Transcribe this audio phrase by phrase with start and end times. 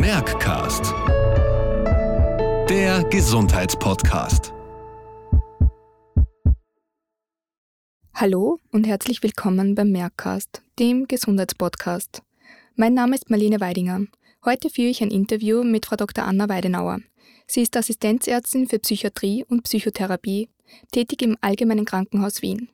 [0.00, 0.94] Merckcast.
[2.70, 4.54] Der Gesundheitspodcast.
[8.14, 12.22] Hallo und herzlich willkommen beim Merckcast, dem Gesundheitspodcast.
[12.76, 14.06] Mein Name ist Marlene Weidinger.
[14.42, 16.24] Heute führe ich ein Interview mit Frau Dr.
[16.24, 17.00] Anna Weidenauer.
[17.46, 20.48] Sie ist Assistenzärztin für Psychiatrie und Psychotherapie,
[20.92, 22.70] tätig im Allgemeinen Krankenhaus Wien.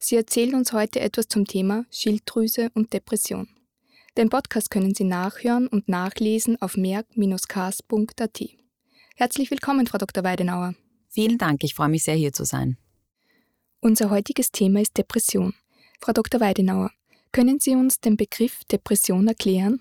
[0.00, 3.46] Sie erzählt uns heute etwas zum Thema Schilddrüse und Depression.
[4.16, 8.44] Den Podcast können Sie nachhören und nachlesen auf merk-cast.at.
[9.16, 10.22] Herzlich willkommen, Frau Dr.
[10.22, 10.76] Weidenauer.
[11.08, 12.78] Vielen Dank, ich freue mich sehr, hier zu sein.
[13.80, 15.52] Unser heutiges Thema ist Depression.
[16.00, 16.40] Frau Dr.
[16.40, 16.92] Weidenauer,
[17.32, 19.80] können Sie uns den Begriff Depression erklären?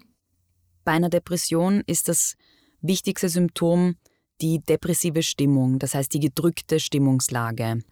[0.83, 2.33] Bei einer Depression ist das
[2.81, 3.97] wichtigste Symptom
[4.41, 7.83] die depressive Stimmung, das heißt die gedrückte Stimmungslage.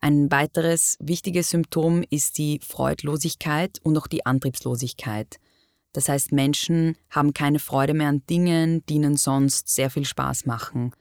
[0.00, 5.38] Ein weiteres wichtiges Symptom ist die Freudlosigkeit und auch die Antriebslosigkeit.
[5.92, 10.46] Das heißt, Menschen haben keine Freude mehr an Dingen, die ihnen sonst sehr viel Spaß
[10.46, 10.92] machen.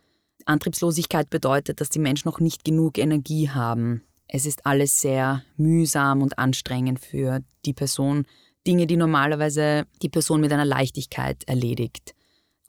[0.45, 4.03] Antriebslosigkeit bedeutet, dass die Menschen noch nicht genug Energie haben.
[4.27, 8.25] Es ist alles sehr mühsam und anstrengend für die Person,
[8.65, 12.13] Dinge, die normalerweise die Person mit einer Leichtigkeit erledigt.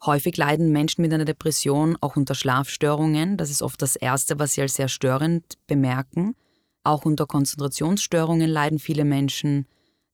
[0.05, 3.37] Häufig leiden Menschen mit einer Depression auch unter Schlafstörungen.
[3.37, 6.35] Das ist oft das Erste, was sie als sehr störend bemerken.
[6.83, 9.65] Auch unter Konzentrationsstörungen leiden viele Menschen.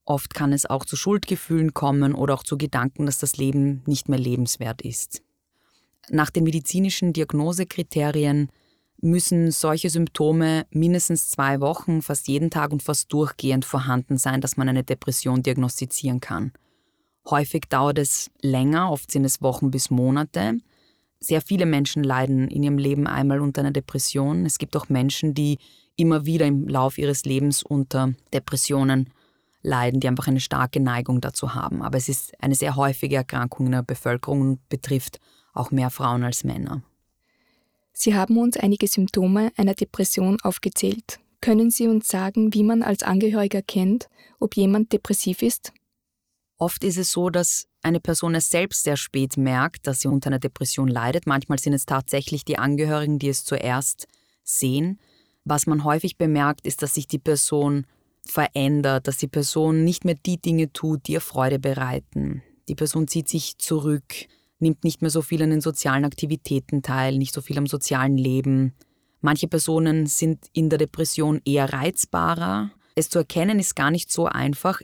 [0.06, 4.10] Oft kann es auch zu Schuldgefühlen kommen oder auch zu Gedanken, dass das Leben nicht
[4.10, 5.22] mehr lebenswert ist.
[6.10, 8.50] Nach den medizinischen Diagnosekriterien
[9.02, 14.58] müssen solche Symptome mindestens zwei Wochen, fast jeden Tag und fast durchgehend vorhanden sein, dass
[14.58, 16.52] man eine Depression diagnostizieren kann.
[17.30, 20.58] Häufig dauert es länger, oft sind es Wochen bis Monate.
[21.20, 24.46] Sehr viele Menschen leiden in ihrem Leben einmal unter einer Depression.
[24.46, 25.60] Es gibt auch Menschen, die
[25.96, 29.10] immer wieder im Lauf ihres Lebens unter Depressionen
[29.70, 31.82] leiden, die einfach eine starke Neigung dazu haben.
[31.82, 35.20] Aber es ist eine sehr häufige Erkrankung in der Bevölkerung und betrifft
[35.54, 36.84] auch mehr Frauen als Männer.
[37.94, 41.20] Sie haben uns einige Symptome einer Depression aufgezählt.
[41.42, 44.10] Können Sie uns sagen, wie man als Angehöriger kennt,
[44.40, 45.72] ob jemand depressiv ist?
[46.58, 50.28] Oft ist es so, dass eine Person es selbst sehr spät merkt, dass sie unter
[50.28, 51.28] einer Depression leidet.
[51.28, 54.08] Manchmal sind es tatsächlich die Angehörigen, die es zuerst
[54.44, 55.00] sehen.
[55.46, 57.88] Was man häufig bemerkt, ist, dass sich die Person
[58.30, 62.44] verändert, dass die Person nicht mehr die Dinge tut, die ihr Freude bereiten.
[62.68, 64.14] Die Person zieht sich zurück,
[64.60, 68.18] nimmt nicht mehr so viel an den sozialen Aktivitäten teil, nicht so viel am sozialen
[68.18, 68.74] Leben.
[69.22, 72.72] Manche Personen sind in der Depression eher reizbarer.
[72.96, 74.82] Es zu erkennen ist gar nicht so einfach.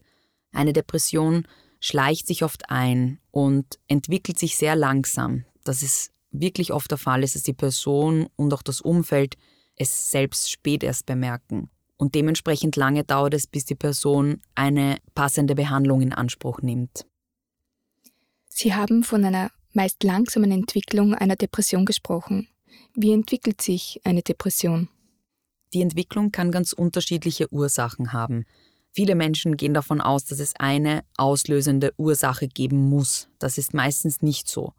[0.51, 1.47] Eine Depression
[1.79, 5.45] schleicht sich oft ein und entwickelt sich sehr langsam.
[5.63, 9.35] Das ist wirklich oft der Fall, ist, dass die Person und auch das Umfeld
[9.75, 11.69] es selbst spät erst bemerken.
[11.97, 17.05] Und dementsprechend lange dauert es, bis die Person eine passende Behandlung in Anspruch nimmt.
[18.49, 22.47] Sie haben von einer meist langsamen Entwicklung einer Depression gesprochen.
[22.93, 24.89] Wie entwickelt sich eine Depression?
[25.73, 28.45] Die Entwicklung kann ganz unterschiedliche Ursachen haben.
[28.91, 33.27] Viele Menschen gehen davon aus, dass es eine auslösende Ursache geben muss.
[33.39, 34.71] Das ist meistens nicht so.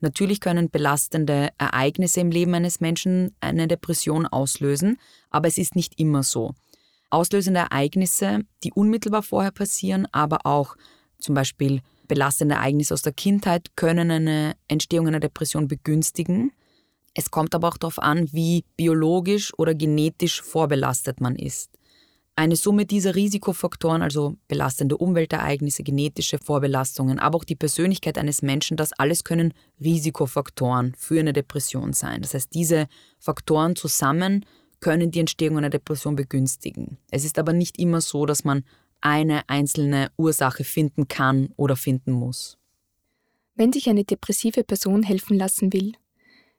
[0.00, 4.98] Natürlich können belastende Ereignisse im Leben eines Menschen eine Depression auslösen,
[5.30, 6.54] aber es ist nicht immer so.
[7.10, 10.76] Auslösende Ereignisse, die unmittelbar vorher passieren, aber auch
[11.18, 16.52] zum Beispiel belastende Ereignisse aus der Kindheit, können eine Entstehung einer Depression begünstigen.
[17.14, 21.70] Es kommt aber auch darauf an, wie biologisch oder genetisch vorbelastet man ist.
[22.38, 28.76] Eine Summe dieser Risikofaktoren, also belastende Umweltereignisse, genetische Vorbelastungen, aber auch die Persönlichkeit eines Menschen,
[28.76, 32.22] das alles können Risikofaktoren für eine Depression sein.
[32.22, 32.86] Das heißt, diese
[33.18, 34.46] Faktoren zusammen
[34.78, 36.98] können die Entstehung einer Depression begünstigen.
[37.10, 38.62] Es ist aber nicht immer so, dass man
[39.00, 42.56] eine einzelne Ursache finden kann oder finden muss.
[43.56, 45.94] Wenn sich eine depressive Person helfen lassen will,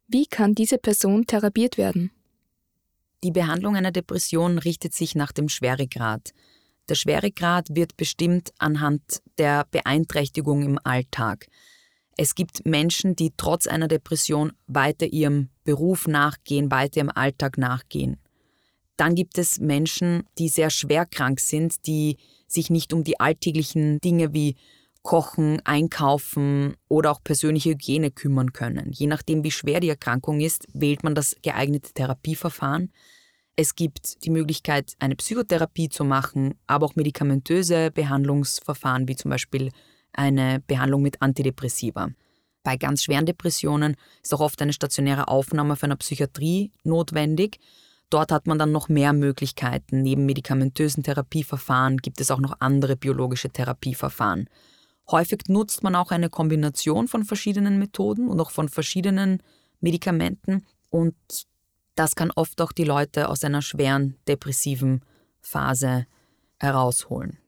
[0.09, 2.11] wie kann diese Person therapiert werden?
[3.23, 6.31] Die Behandlung einer Depression richtet sich nach dem Schweregrad.
[6.87, 11.47] Der Schweregrad wird bestimmt anhand der Beeinträchtigung im Alltag.
[12.15, 18.17] Es gibt Menschen, die trotz einer Depression weiter ihrem Beruf nachgehen, weiter ihrem Alltag nachgehen.
[18.97, 22.17] Dann gibt es Menschen, die sehr schwer krank sind, die
[22.47, 24.55] sich nicht um die alltäglichen Dinge wie
[25.01, 28.91] Kochen, Einkaufen oder auch persönliche Hygiene kümmern können.
[28.91, 32.91] Je nachdem, wie schwer die Erkrankung ist, wählt man das geeignete Therapieverfahren.
[33.55, 39.71] Es gibt die Möglichkeit, eine Psychotherapie zu machen, aber auch medikamentöse Behandlungsverfahren, wie zum Beispiel
[40.13, 42.09] eine Behandlung mit Antidepressiva.
[42.63, 47.59] Bei ganz schweren Depressionen ist auch oft eine stationäre Aufnahme für eine Psychiatrie notwendig.
[48.09, 50.01] Dort hat man dann noch mehr Möglichkeiten.
[50.01, 54.49] Neben medikamentösen Therapieverfahren gibt es auch noch andere biologische Therapieverfahren.
[55.11, 59.41] Häufig nutzt man auch eine Kombination von verschiedenen Methoden und auch von verschiedenen
[59.79, 61.15] Medikamenten und
[61.95, 65.01] das kann oft auch die Leute aus einer schweren depressiven
[65.41, 66.05] Phase
[66.57, 67.39] herausholen.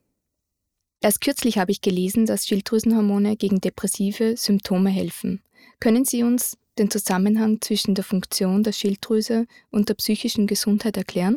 [1.00, 5.42] Erst kürzlich habe ich gelesen, dass Schilddrüsenhormone gegen depressive Symptome helfen.
[5.80, 11.36] Können Sie uns den Zusammenhang zwischen der Funktion der Schilddrüse und der psychischen Gesundheit erklären?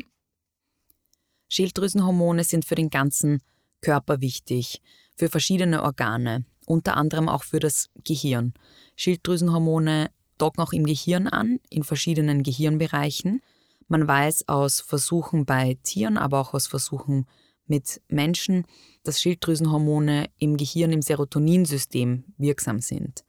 [1.49, 3.41] Schilddrüsenhormone sind für den ganzen
[3.81, 4.81] Körper wichtig,
[5.15, 8.53] für verschiedene Organe, unter anderem auch für das Gehirn.
[8.95, 13.41] Schilddrüsenhormone docken auch im Gehirn an, in verschiedenen Gehirnbereichen.
[13.87, 17.27] Man weiß aus Versuchen bei Tieren, aber auch aus Versuchen
[17.67, 18.65] mit Menschen,
[19.03, 23.23] dass Schilddrüsenhormone im Gehirn im Serotoninsystem wirksam sind.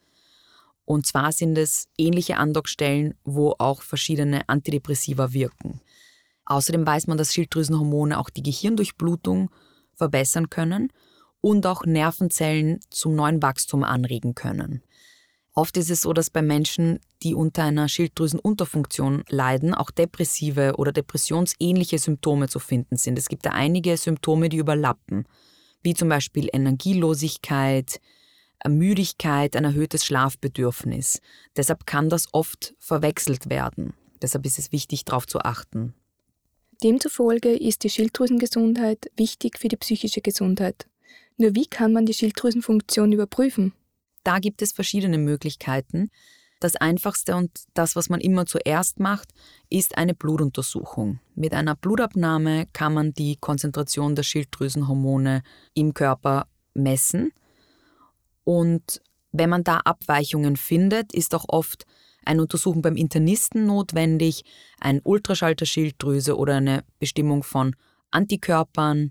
[0.85, 5.81] Und zwar sind es ähnliche Andockstellen, wo auch verschiedene Antidepressiva wirken.
[6.44, 9.50] Außerdem weiß man, dass Schilddrüsenhormone auch die Gehirndurchblutung
[9.94, 10.93] verbessern können
[11.47, 14.83] und auch Nervenzellen zum neuen Wachstum anregen können.
[15.55, 20.91] Oft ist es so, dass bei Menschen, die unter einer Schilddrüsenunterfunktion leiden, auch depressive oder
[20.91, 23.17] depressionsähnliche Symptome zu finden sind.
[23.17, 25.29] Es gibt da einige Symptome, die überlappen,
[25.85, 28.01] wie zum Beispiel Energielosigkeit,
[28.67, 31.21] Müdigkeit, ein erhöhtes Schlafbedürfnis.
[31.57, 33.95] Deshalb kann das oft verwechselt werden.
[34.21, 35.95] Deshalb ist es wichtig, darauf zu achten.
[36.83, 40.89] Demzufolge ist die Schilddrüsengesundheit wichtig für die psychische Gesundheit.
[41.38, 43.73] Nur wie kann man die Schilddrüsenfunktion überprüfen?
[44.25, 46.11] Da gibt es verschiedene Möglichkeiten.
[46.59, 49.29] Das Einfachste und das, was man immer zuerst macht,
[49.69, 51.21] ist eine Blutuntersuchung.
[51.35, 55.43] Mit einer Blutabnahme kann man die Konzentration der Schilddrüsenhormone
[55.75, 57.33] im Körper messen.
[58.44, 59.03] Und
[59.33, 61.85] wenn man da Abweichungen findet, ist auch oft
[62.25, 64.43] eine Untersuchung beim Internisten notwendig,
[64.81, 67.77] ein Ultraschall der Schilddrüse oder eine Bestimmung von
[68.11, 69.11] Antikörpern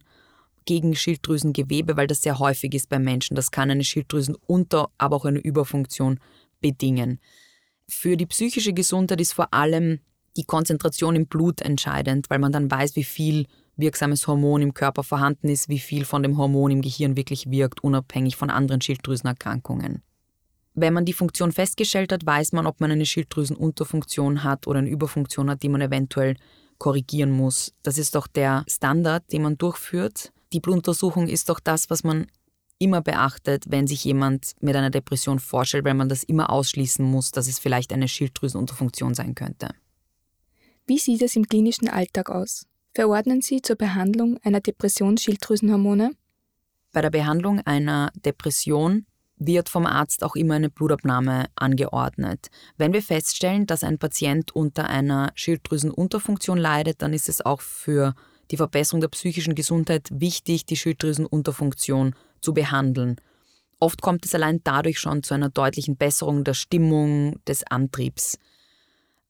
[0.66, 3.36] gegen Schilddrüsengewebe, weil das sehr häufig ist bei Menschen.
[3.36, 6.20] Das kann eine Schilddrüsenunter-, aber auch eine Überfunktion
[6.62, 7.20] bedingen.
[7.88, 10.00] Für die psychische Gesundheit ist vor allem
[10.38, 13.46] die Konzentration im Blut entscheidend, weil man dann weiß, wie viel
[13.78, 17.84] wirksames Hormon im Körper vorhanden ist, wie viel von dem Hormon im Gehirn wirklich wirkt,
[17.84, 20.02] unabhängig von anderen Schilddrüsenerkrankungen.
[20.74, 24.90] Wenn man die Funktion festgestellt hat, weiß man, ob man eine Schilddrüsenunterfunktion hat oder eine
[24.90, 26.36] Überfunktion hat, die man eventuell
[26.80, 27.74] korrigieren muss.
[27.84, 32.28] Das ist doch der Standard, den man durchführt die Blutuntersuchung ist doch das, was man
[32.78, 37.32] immer beachtet, wenn sich jemand mit einer Depression vorstellt, weil man das immer ausschließen muss,
[37.32, 39.70] dass es vielleicht eine Schilddrüsenunterfunktion sein könnte.
[40.86, 42.66] Wie sieht es im klinischen Alltag aus?
[42.94, 46.12] Verordnen Sie zur Behandlung einer Depression Schilddrüsenhormone?
[46.92, 49.06] Bei der Behandlung einer Depression
[49.38, 52.48] wird vom Arzt auch immer eine Blutabnahme angeordnet.
[52.78, 58.16] Wenn wir feststellen, dass ein Patient unter einer Schilddrüsenunterfunktion leidet, dann ist es auch für
[58.52, 63.18] die Verbesserung der psychischen Gesundheit wichtig, die Schilddrüsenunterfunktion zu behandeln.
[63.80, 68.38] Oft kommt es allein dadurch schon zu einer deutlichen Besserung der Stimmung, des Antriebs.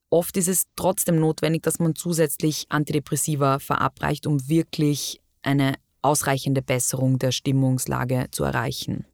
[0.10, 7.18] Oft ist es trotzdem notwendig, dass man zusätzlich Antidepressiva verabreicht, um wirklich eine ausreichende Besserung
[7.18, 9.06] der Stimmungslage zu erreichen.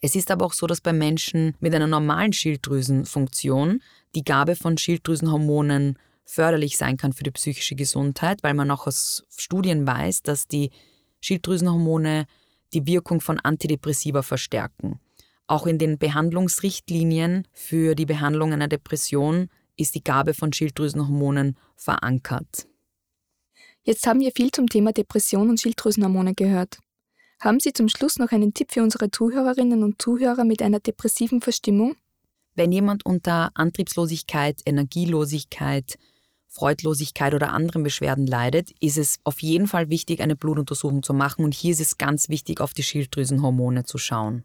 [0.00, 3.82] Es ist aber auch so, dass bei Menschen mit einer normalen Schilddrüsenfunktion
[4.14, 5.98] die Gabe von Schilddrüsenhormonen
[6.30, 10.70] förderlich sein kann für die psychische Gesundheit, weil man auch aus Studien weiß, dass die
[11.20, 12.26] Schilddrüsenhormone
[12.72, 15.00] die Wirkung von Antidepressiva verstärken.
[15.46, 22.68] Auch in den Behandlungsrichtlinien für die Behandlung einer Depression ist die Gabe von Schilddrüsenhormonen verankert.
[23.82, 26.78] Jetzt haben wir viel zum Thema Depression und Schilddrüsenhormone gehört.
[27.40, 31.40] Haben Sie zum Schluss noch einen Tipp für unsere Zuhörerinnen und Zuhörer mit einer depressiven
[31.40, 31.96] Verstimmung?
[32.54, 35.98] Wenn jemand unter Antriebslosigkeit, Energielosigkeit,
[36.50, 41.44] Freudlosigkeit oder anderen Beschwerden leidet, ist es auf jeden Fall wichtig, eine Blutuntersuchung zu machen.
[41.44, 44.44] Und hier ist es ganz wichtig, auf die Schilddrüsenhormone zu schauen.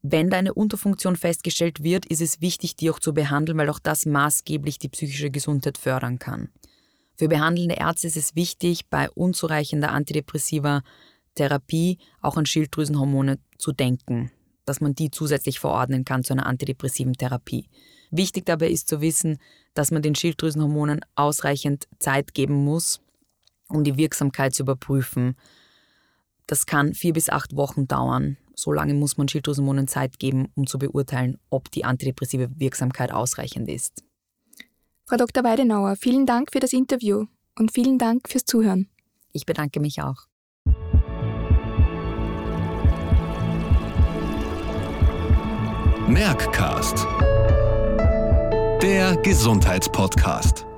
[0.00, 3.80] Wenn da eine Unterfunktion festgestellt wird, ist es wichtig, die auch zu behandeln, weil auch
[3.80, 6.50] das maßgeblich die psychische Gesundheit fördern kann.
[7.16, 10.82] Für behandelnde Ärzte ist es wichtig, bei unzureichender antidepressiver
[11.34, 14.30] Therapie auch an Schilddrüsenhormone zu denken,
[14.64, 17.68] dass man die zusätzlich verordnen kann zu einer antidepressiven Therapie.
[18.10, 19.38] Wichtig dabei ist zu wissen,
[19.74, 23.00] dass man den Schilddrüsenhormonen ausreichend Zeit geben muss,
[23.68, 25.36] um die Wirksamkeit zu überprüfen.
[26.46, 28.36] Das kann vier bis acht Wochen dauern.
[28.54, 33.68] So lange muss man Schilddrüsenhormonen Zeit geben, um zu beurteilen, ob die antidepressive Wirksamkeit ausreichend
[33.68, 34.02] ist.
[35.06, 35.44] Frau Dr.
[35.44, 37.26] Weidenauer, vielen Dank für das Interview
[37.58, 38.88] und vielen Dank fürs Zuhören.
[39.32, 40.26] Ich bedanke mich auch.
[46.08, 47.06] Merckcast
[48.82, 50.69] der Gesundheitspodcast.